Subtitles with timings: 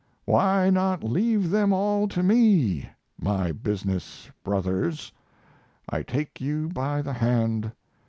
[0.25, 2.89] "Why not leave them all to me?"
[3.21, 5.11] My business brothers?
[5.87, 7.71] I take you by the hand!